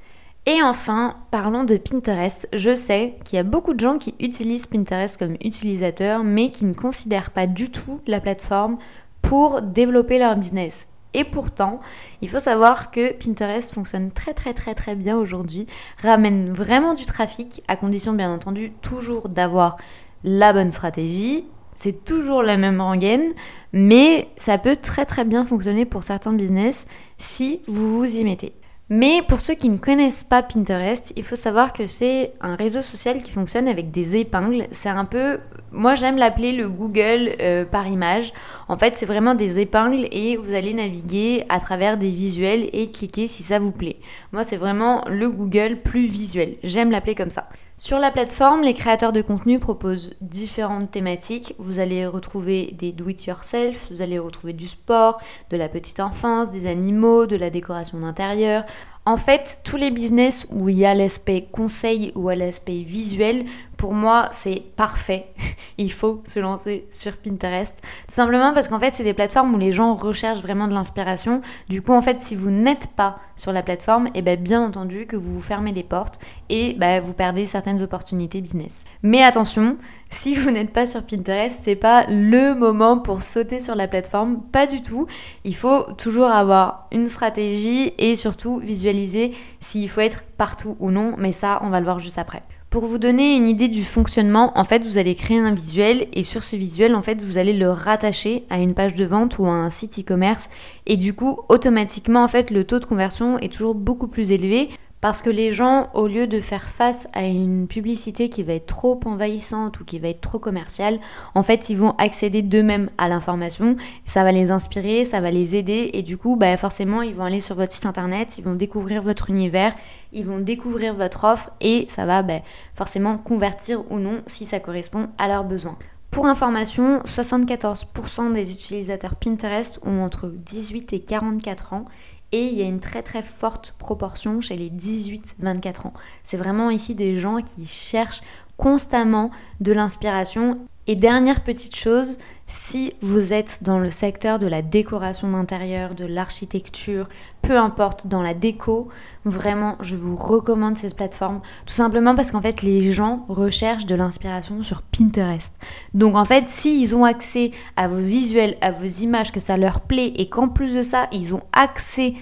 [0.46, 2.48] Et enfin, parlons de Pinterest.
[2.54, 6.64] Je sais qu'il y a beaucoup de gens qui utilisent Pinterest comme utilisateur, mais qui
[6.64, 8.78] ne considèrent pas du tout la plateforme
[9.22, 10.88] pour développer leur business.
[11.14, 11.80] Et pourtant,
[12.22, 15.68] il faut savoir que Pinterest fonctionne très très très très bien aujourd'hui,
[16.02, 19.78] ramène vraiment du trafic, à condition bien entendu toujours d'avoir
[20.24, 21.46] la bonne stratégie.
[21.76, 23.34] C'est toujours la même rengaine,
[23.72, 28.54] mais ça peut très très bien fonctionner pour certains business si vous vous y mettez.
[28.90, 32.82] Mais pour ceux qui ne connaissent pas Pinterest, il faut savoir que c'est un réseau
[32.82, 34.66] social qui fonctionne avec des épingles.
[34.72, 35.40] C'est un peu,
[35.72, 38.34] moi j'aime l'appeler le Google euh, par image.
[38.68, 42.92] En fait, c'est vraiment des épingles et vous allez naviguer à travers des visuels et
[42.92, 43.98] cliquer si ça vous plaît.
[44.32, 46.56] Moi, c'est vraiment le Google plus visuel.
[46.64, 47.50] J'aime l'appeler comme ça.
[47.80, 51.54] Sur la plateforme, les créateurs de contenu proposent différentes thématiques.
[51.60, 56.66] Vous allez retrouver des do-it-yourself, vous allez retrouver du sport, de la petite enfance, des
[56.66, 58.66] animaux, de la décoration d'intérieur.
[59.06, 63.46] En fait, tous les business où il y a l'aspect conseil ou l'aspect visuel,
[63.78, 65.28] pour moi, c'est parfait.
[65.78, 67.76] il faut se lancer sur Pinterest.
[67.82, 71.42] Tout simplement parce qu'en fait, c'est des plateformes où les gens recherchent vraiment de l'inspiration.
[71.70, 75.06] Du coup, en fait, si vous n'êtes pas sur la plateforme, eh bien, bien entendu
[75.06, 78.86] que vous vous fermez des portes et bah, vous perdez certaines opportunités business.
[79.04, 79.78] Mais attention,
[80.10, 84.42] si vous n'êtes pas sur Pinterest, c'est pas le moment pour sauter sur la plateforme,
[84.42, 85.06] pas du tout.
[85.44, 91.14] Il faut toujours avoir une stratégie et surtout visualiser s'il faut être partout ou non,
[91.18, 92.42] mais ça, on va le voir juste après.
[92.70, 96.24] Pour vous donner une idée du fonctionnement, en fait, vous allez créer un visuel et
[96.24, 99.46] sur ce visuel, en fait, vous allez le rattacher à une page de vente ou
[99.46, 100.50] à un site e-commerce.
[100.86, 104.68] Et du coup, automatiquement, en fait, le taux de conversion est toujours beaucoup plus élevé
[105.08, 108.66] parce que les gens, au lieu de faire face à une publicité qui va être
[108.66, 111.00] trop envahissante ou qui va être trop commerciale,
[111.34, 113.78] en fait, ils vont accéder d'eux-mêmes à l'information.
[114.04, 117.24] Ça va les inspirer, ça va les aider et du coup, bah, forcément, ils vont
[117.24, 119.74] aller sur votre site internet, ils vont découvrir votre univers,
[120.12, 122.42] ils vont découvrir votre offre et ça va bah,
[122.76, 125.78] forcément convertir ou non si ça correspond à leurs besoins.
[126.12, 131.86] Pour information, 74% des utilisateurs Pinterest ont entre 18 et 44 ans
[132.32, 135.94] et il y a une très très forte proportion chez les 18-24 ans.
[136.24, 138.22] C'est vraiment ici des gens qui cherchent
[138.58, 144.62] constamment de l'inspiration Et dernière petite chose, si vous êtes dans le secteur de la
[144.62, 147.10] décoration d'intérieur, de l'architecture,
[147.42, 148.88] peu importe, dans la déco,
[149.26, 151.42] vraiment, je vous recommande cette plateforme.
[151.66, 155.54] Tout simplement parce qu'en fait, les gens recherchent de l'inspiration sur Pinterest.
[155.94, 159.82] Donc en fait, s'ils ont accès à vos visuels, à vos images, que ça leur
[159.82, 162.14] plaît et qu'en plus de ça, ils ont accès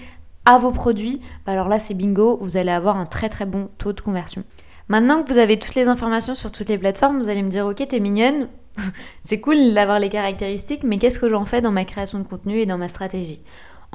[0.44, 3.68] à vos produits, bah alors là, c'est bingo, vous allez avoir un très très bon
[3.78, 4.42] taux de conversion.
[4.88, 7.66] Maintenant que vous avez toutes les informations sur toutes les plateformes, vous allez me dire,
[7.66, 8.48] ok, t'es mignonne,
[9.24, 12.58] c'est cool d'avoir les caractéristiques, mais qu'est-ce que j'en fais dans ma création de contenu
[12.58, 13.40] et dans ma stratégie?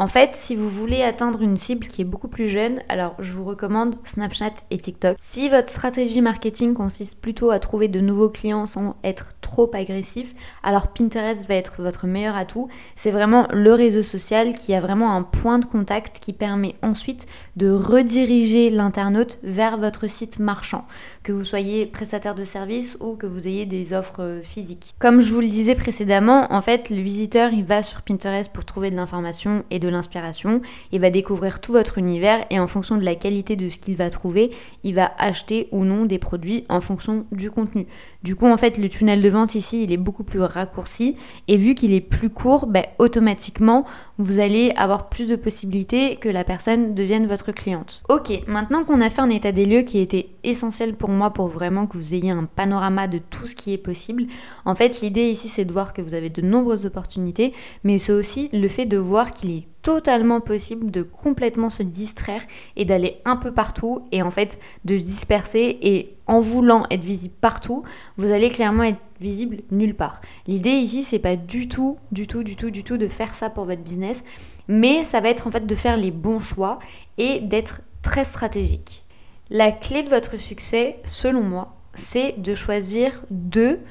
[0.01, 3.33] En fait, si vous voulez atteindre une cible qui est beaucoup plus jeune, alors je
[3.33, 5.15] vous recommande Snapchat et TikTok.
[5.19, 10.33] Si votre stratégie marketing consiste plutôt à trouver de nouveaux clients sans être trop agressif,
[10.63, 12.67] alors Pinterest va être votre meilleur atout.
[12.95, 17.27] C'est vraiment le réseau social qui a vraiment un point de contact qui permet ensuite
[17.55, 20.85] de rediriger l'internaute vers votre site marchand,
[21.23, 24.95] que vous soyez prestataire de service ou que vous ayez des offres euh, physiques.
[24.99, 28.65] Comme je vous le disais précédemment, en fait, le visiteur, il va sur Pinterest pour
[28.65, 32.97] trouver de l'information et de l'inspiration, il va découvrir tout votre univers et en fonction
[32.97, 34.51] de la qualité de ce qu'il va trouver,
[34.83, 37.85] il va acheter ou non des produits en fonction du contenu.
[38.23, 41.15] Du coup, en fait, le tunnel de vente ici, il est beaucoup plus raccourci
[41.47, 43.85] et vu qu'il est plus court, ben, automatiquement,
[44.17, 48.01] vous allez avoir plus de possibilités que la personne devienne votre cliente.
[48.09, 51.47] Ok, maintenant qu'on a fait un état des lieux qui était essentiel pour moi pour
[51.47, 54.27] vraiment que vous ayez un panorama de tout ce qui est possible,
[54.65, 58.13] en fait, l'idée ici, c'est de voir que vous avez de nombreuses opportunités, mais c'est
[58.13, 62.43] aussi le fait de voir qu'il est totalement possible de complètement se distraire
[62.75, 67.03] et d'aller un peu partout et en fait de se disperser et en voulant être
[67.03, 67.83] visible partout,
[68.17, 70.21] vous allez clairement être visible nulle part.
[70.47, 73.49] L'idée ici, c'est pas du tout, du tout, du tout, du tout de faire ça
[73.49, 74.23] pour votre business,
[74.67, 76.79] mais ça va être en fait de faire les bons choix
[77.17, 79.03] et d'être très stratégique.
[79.53, 83.81] La clé de votre succès, selon moi, c'est de choisir deux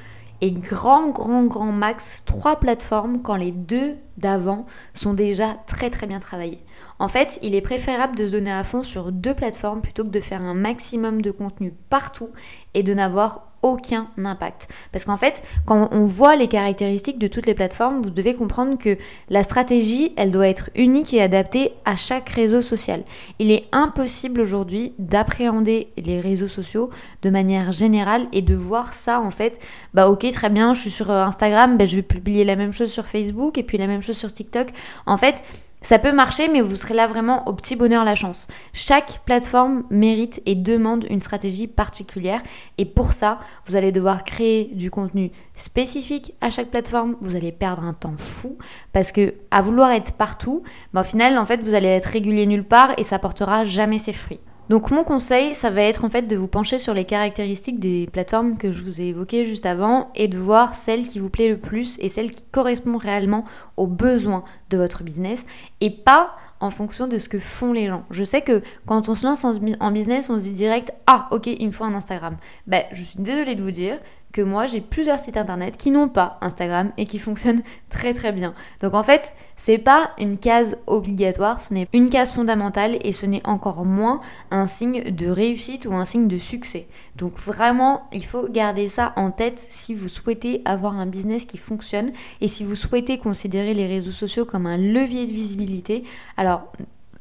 [0.41, 6.07] et grand, grand, grand max trois plateformes quand les deux d'avant sont déjà très, très
[6.07, 6.65] bien travaillées.
[6.99, 10.09] En fait, il est préférable de se donner à fond sur deux plateformes plutôt que
[10.09, 12.31] de faire un maximum de contenu partout
[12.73, 14.69] et de n'avoir aucun impact.
[14.93, 18.79] Parce qu'en fait, quand on voit les caractéristiques de toutes les plateformes, vous devez comprendre
[18.79, 18.97] que
[19.29, 23.03] la stratégie, elle doit être unique et adaptée à chaque réseau social.
[23.39, 26.91] Il est impossible aujourd'hui d'appréhender les réseaux sociaux
[27.23, 29.59] de manière générale et de voir ça en fait,
[29.95, 32.91] bah ok très bien, je suis sur Instagram, bah, je vais publier la même chose
[32.91, 34.69] sur Facebook et puis la même chose sur TikTok.
[35.07, 35.43] En fait,
[35.83, 38.49] ça peut marcher, mais vous serez là vraiment au petit bonheur la chance.
[38.75, 42.43] Chaque plateforme mérite et demande une stratégie particulière.
[42.77, 47.17] Et pour ça, vous allez devoir créer du contenu spécifique à chaque plateforme.
[47.23, 48.59] Vous allez perdre un temps fou
[48.93, 50.63] parce que à vouloir être partout,
[50.93, 53.99] bah, au final, en fait, vous allez être régulier nulle part et ça portera jamais
[53.99, 54.41] ses fruits.
[54.71, 58.09] Donc mon conseil, ça va être en fait de vous pencher sur les caractéristiques des
[58.13, 61.49] plateformes que je vous ai évoquées juste avant et de voir celle qui vous plaît
[61.49, 63.45] le plus et celle qui correspond réellement
[63.77, 65.45] aux besoins de votre business
[65.81, 68.05] et pas en fonction de ce que font les gens.
[68.11, 71.49] Je sais que quand on se lance en business, on se dit direct Ah, ok,
[71.49, 72.37] il me faut un Instagram.
[72.69, 73.99] Ben, je suis désolée de vous dire,
[74.33, 78.33] que moi j'ai plusieurs sites internet qui n'ont pas Instagram et qui fonctionnent très très
[78.33, 78.55] bien.
[78.81, 83.27] Donc en fait, c'est pas une case obligatoire, ce n'est une case fondamentale et ce
[83.27, 86.87] n'est encore moins un signe de réussite ou un signe de succès.
[87.17, 91.59] Donc vraiment, il faut garder ça en tête si vous souhaitez avoir un business qui
[91.59, 96.05] fonctionne et si vous souhaitez considérer les réseaux sociaux comme un levier de visibilité.
[96.37, 96.73] Alors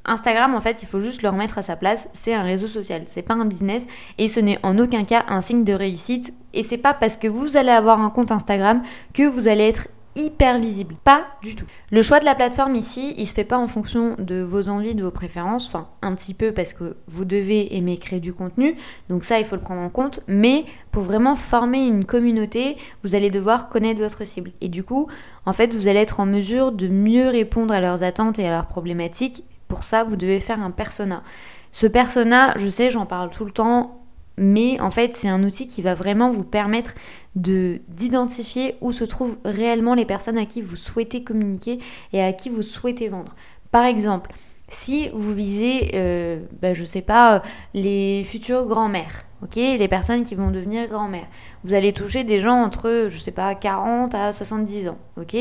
[0.05, 2.07] Instagram, en fait, il faut juste le remettre à sa place.
[2.13, 3.85] C'est un réseau social, c'est pas un business
[4.17, 6.33] et ce n'est en aucun cas un signe de réussite.
[6.53, 8.81] Et c'est pas parce que vous allez avoir un compte Instagram
[9.13, 10.95] que vous allez être hyper visible.
[11.03, 11.65] Pas du tout.
[11.91, 14.95] Le choix de la plateforme ici, il se fait pas en fonction de vos envies,
[14.95, 18.75] de vos préférences, enfin un petit peu parce que vous devez aimer créer du contenu,
[19.09, 23.15] donc ça il faut le prendre en compte, mais pour vraiment former une communauté, vous
[23.15, 24.51] allez devoir connaître votre cible.
[24.61, 25.07] Et du coup,
[25.45, 28.49] en fait, vous allez être en mesure de mieux répondre à leurs attentes et à
[28.49, 31.23] leurs problématiques pour ça, vous devez faire un persona.
[31.71, 34.01] Ce persona, je sais, j'en parle tout le temps,
[34.35, 36.93] mais en fait, c'est un outil qui va vraiment vous permettre
[37.35, 41.79] de d'identifier où se trouvent réellement les personnes à qui vous souhaitez communiquer
[42.11, 43.35] et à qui vous souhaitez vendre.
[43.71, 44.31] Par exemple,
[44.67, 47.39] si vous visez, euh, ben, je sais pas, euh,
[47.73, 51.27] les futures grand-mères, les personnes qui vont devenir grand-mères,
[51.63, 55.35] vous allez toucher des gens entre, je sais pas, 40 à 70 ans, ok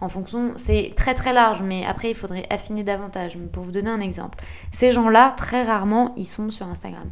[0.00, 3.36] En fonction, c'est très très large, mais après il faudrait affiner davantage.
[3.36, 7.10] Mais pour vous donner un exemple, ces gens-là, très rarement, ils sont sur Instagram.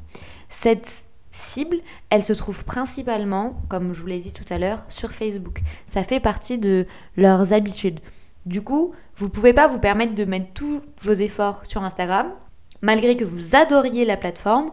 [0.49, 1.79] Cette cible,
[2.11, 5.61] elle se trouve principalement, comme je vous l'ai dit tout à l'heure, sur Facebook.
[5.85, 8.01] Ça fait partie de leurs habitudes.
[8.47, 12.29] Du coup, vous pouvez pas vous permettre de mettre tous vos efforts sur Instagram,
[12.81, 14.71] malgré que vous adoriez la plateforme,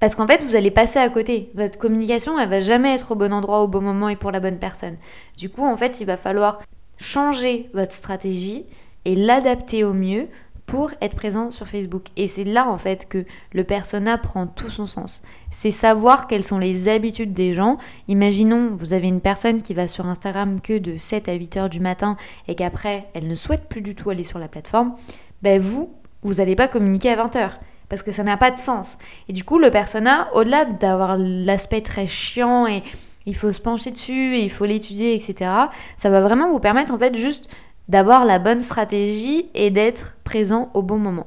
[0.00, 1.50] Parce qu'en fait, vous allez passer à côté.
[1.54, 4.40] Votre communication, elle va jamais être au bon endroit, au bon moment et pour la
[4.40, 4.96] bonne personne.
[5.36, 6.60] Du coup, en fait, il va falloir
[7.00, 8.66] changer votre stratégie
[9.04, 10.28] et l'adapter au mieux
[10.66, 12.04] pour être présent sur Facebook.
[12.16, 15.20] Et c'est là en fait que le persona prend tout son sens.
[15.50, 17.76] C'est savoir quelles sont les habitudes des gens.
[18.06, 21.68] Imaginons, vous avez une personne qui va sur Instagram que de 7 à 8 heures
[21.70, 24.94] du matin et qu'après, elle ne souhaite plus du tout aller sur la plateforme.
[25.42, 28.58] Ben vous, vous n'allez pas communiquer à 20 heures parce que ça n'a pas de
[28.58, 28.96] sens.
[29.28, 32.84] Et du coup, le persona, au-delà d'avoir l'aspect très chiant et
[33.26, 35.50] il faut se pencher dessus et il faut l'étudier, etc.,
[35.96, 37.48] ça va vraiment vous permettre en fait juste
[37.88, 41.26] d'avoir la bonne stratégie et d'être présent au bon moment.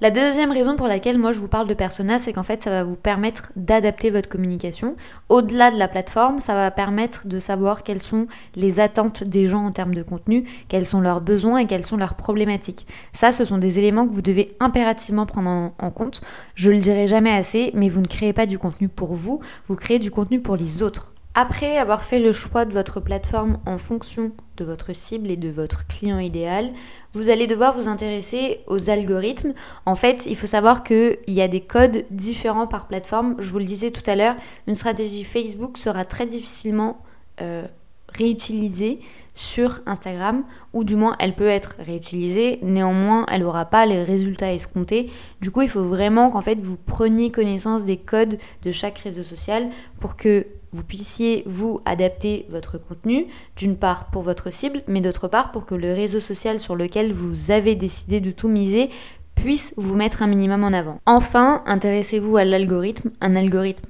[0.00, 2.68] La deuxième raison pour laquelle moi je vous parle de persona, c'est qu'en fait ça
[2.68, 4.96] va vous permettre d'adapter votre communication.
[5.30, 9.64] Au-delà de la plateforme, ça va permettre de savoir quelles sont les attentes des gens
[9.64, 12.86] en termes de contenu, quels sont leurs besoins et quelles sont leurs problématiques.
[13.14, 16.20] Ça, ce sont des éléments que vous devez impérativement prendre en, compte.
[16.54, 19.76] Je le dirai jamais assez, mais vous ne créez pas du contenu pour vous, vous
[19.76, 21.13] créez du contenu pour les autres.
[21.36, 25.50] Après avoir fait le choix de votre plateforme en fonction de votre cible et de
[25.50, 26.70] votre client idéal,
[27.12, 29.52] vous allez devoir vous intéresser aux algorithmes.
[29.84, 33.34] En fait, il faut savoir qu'il y a des codes différents par plateforme.
[33.40, 34.36] Je vous le disais tout à l'heure,
[34.68, 37.02] une stratégie Facebook sera très difficilement
[37.40, 37.66] euh,
[38.16, 39.00] réutilisée
[39.34, 44.52] sur Instagram, ou du moins elle peut être réutilisée, néanmoins elle n'aura pas les résultats
[44.52, 45.10] escomptés.
[45.40, 49.24] Du coup, il faut vraiment qu'en fait vous preniez connaissance des codes de chaque réseau
[49.24, 49.68] social
[50.00, 55.28] pour que vous puissiez vous adapter votre contenu, d'une part pour votre cible, mais d'autre
[55.28, 58.90] part pour que le réseau social sur lequel vous avez décidé de tout miser
[59.36, 61.00] puisse vous mettre un minimum en avant.
[61.06, 63.10] Enfin, intéressez-vous à l'algorithme.
[63.20, 63.86] Un algorithme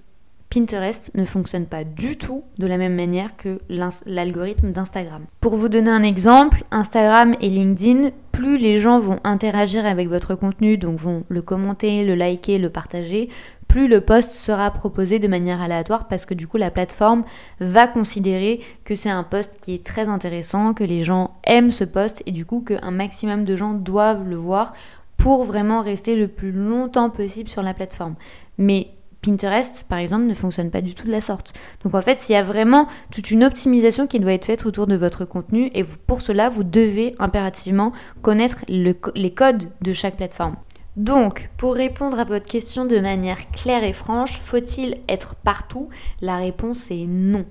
[0.54, 3.58] Pinterest ne fonctionne pas du tout de la même manière que
[4.06, 5.24] l'algorithme d'Instagram.
[5.40, 10.36] Pour vous donner un exemple, Instagram et LinkedIn, plus les gens vont interagir avec votre
[10.36, 13.30] contenu, donc vont le commenter, le liker, le partager,
[13.66, 17.24] plus le post sera proposé de manière aléatoire parce que du coup la plateforme
[17.58, 21.82] va considérer que c'est un post qui est très intéressant, que les gens aiment ce
[21.82, 24.72] post et du coup qu'un maximum de gens doivent le voir
[25.16, 28.14] pour vraiment rester le plus longtemps possible sur la plateforme.
[28.56, 28.90] Mais
[29.24, 31.52] Pinterest, par exemple, ne fonctionne pas du tout de la sorte.
[31.82, 34.86] Donc en fait, il y a vraiment toute une optimisation qui doit être faite autour
[34.86, 40.56] de votre contenu et pour cela, vous devez impérativement connaître les codes de chaque plateforme.
[40.96, 45.88] Donc, pour répondre à votre question de manière claire et franche, faut-il être partout?
[46.20, 47.46] La réponse est non.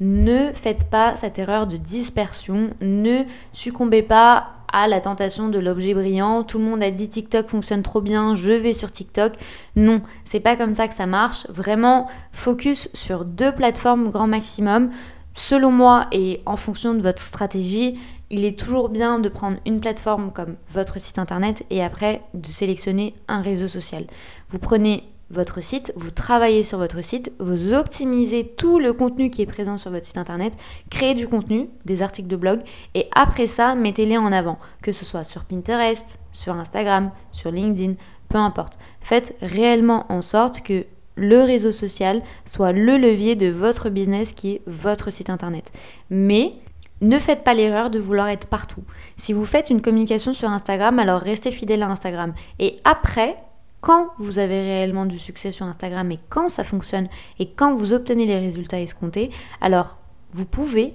[0.00, 5.94] Ne faites pas cette erreur de dispersion, ne succombez pas à la tentation de l'objet
[5.94, 6.42] brillant.
[6.42, 9.34] Tout le monde a dit TikTok fonctionne trop bien, je vais sur TikTok.
[9.76, 11.46] Non, c'est pas comme ça que ça marche.
[11.48, 14.90] Vraiment, focus sur deux plateformes grand maximum.
[15.34, 17.98] Selon moi et en fonction de votre stratégie,
[18.30, 22.46] il est toujours bien de prendre une plateforme comme votre site internet et après de
[22.46, 24.06] sélectionner un réseau social.
[24.48, 29.42] Vous prenez votre site, vous travaillez sur votre site, vous optimisez tout le contenu qui
[29.42, 30.52] est présent sur votre site internet,
[30.90, 32.60] créez du contenu, des articles de blog,
[32.94, 37.94] et après ça, mettez-les en avant, que ce soit sur Pinterest, sur Instagram, sur LinkedIn,
[38.28, 38.78] peu importe.
[39.00, 40.84] Faites réellement en sorte que
[41.16, 45.72] le réseau social soit le levier de votre business qui est votre site internet.
[46.10, 46.52] Mais
[47.00, 48.82] ne faites pas l'erreur de vouloir être partout.
[49.16, 52.32] Si vous faites une communication sur Instagram, alors restez fidèle à Instagram.
[52.58, 53.36] Et après,
[53.80, 57.08] quand vous avez réellement du succès sur Instagram et quand ça fonctionne
[57.38, 59.98] et quand vous obtenez les résultats escomptés, alors
[60.32, 60.94] vous pouvez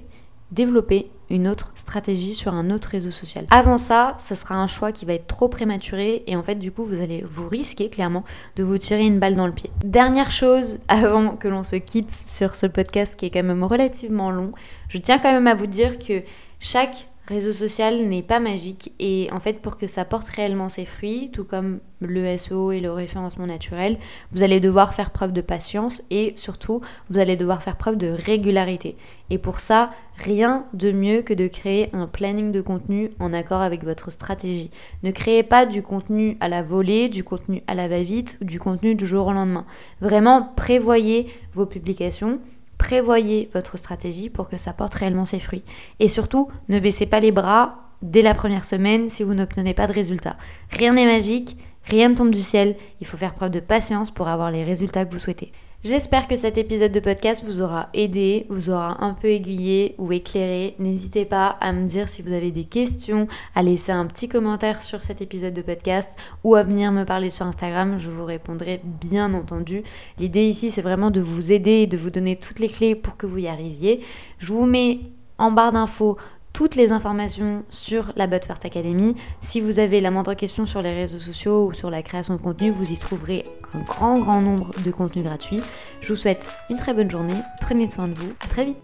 [0.51, 3.45] développer une autre stratégie sur un autre réseau social.
[3.51, 6.71] Avant ça, ce sera un choix qui va être trop prématuré et en fait du
[6.71, 8.25] coup vous allez vous risquer clairement
[8.57, 9.71] de vous tirer une balle dans le pied.
[9.83, 14.29] Dernière chose avant que l'on se quitte sur ce podcast qui est quand même relativement
[14.29, 14.51] long,
[14.89, 16.21] je tiens quand même à vous dire que
[16.59, 20.85] chaque réseau social n'est pas magique et en fait pour que ça porte réellement ses
[20.85, 23.97] fruits, tout comme le SEO et le référencement naturel,
[24.31, 28.07] vous allez devoir faire preuve de patience et surtout vous allez devoir faire preuve de
[28.07, 28.97] régularité.
[29.29, 33.61] Et pour ça, rien de mieux que de créer un planning de contenu en accord
[33.61, 34.69] avec votre stratégie.
[35.03, 38.59] Ne créez pas du contenu à la volée, du contenu à la va-vite ou du
[38.59, 39.65] contenu du jour au lendemain.
[40.01, 42.39] Vraiment prévoyez vos publications
[42.81, 45.63] prévoyez votre stratégie pour que ça porte réellement ses fruits.
[45.99, 49.85] Et surtout, ne baissez pas les bras dès la première semaine si vous n'obtenez pas
[49.85, 50.35] de résultats.
[50.71, 54.27] Rien n'est magique, rien ne tombe du ciel, il faut faire preuve de patience pour
[54.27, 55.51] avoir les résultats que vous souhaitez.
[55.83, 60.11] J'espère que cet épisode de podcast vous aura aidé, vous aura un peu aiguillé ou
[60.11, 60.75] éclairé.
[60.77, 64.79] N'hésitez pas à me dire si vous avez des questions, à laisser un petit commentaire
[64.79, 68.79] sur cet épisode de podcast ou à venir me parler sur Instagram, je vous répondrai
[68.83, 69.81] bien entendu.
[70.19, 73.17] L'idée ici c'est vraiment de vous aider et de vous donner toutes les clés pour
[73.17, 74.01] que vous y arriviez.
[74.37, 74.99] Je vous mets
[75.39, 76.15] en barre d'infos
[76.53, 79.15] toutes les informations sur la But Academy.
[79.41, 82.41] Si vous avez la moindre question sur les réseaux sociaux ou sur la création de
[82.41, 85.61] contenu, vous y trouverez un grand grand nombre de contenus gratuits.
[86.01, 88.77] Je vous souhaite une très bonne journée, prenez soin de vous, à très vite